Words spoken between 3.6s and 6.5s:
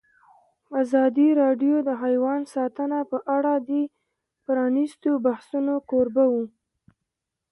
د پرانیستو بحثونو کوربه وه.